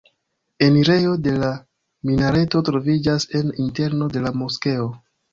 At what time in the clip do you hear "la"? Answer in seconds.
1.41-1.49, 4.23-4.33